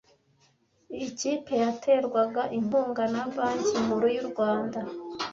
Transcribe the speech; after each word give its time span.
iyi 0.95 1.09
kipe 1.19 1.53
yaterwaga 1.63 2.41
inkunga 2.57 3.03
na 3.13 3.23
Banki 3.35 3.75
Nkuru 3.85 4.05
y’u 4.15 4.25
Rwanda. 4.29 4.79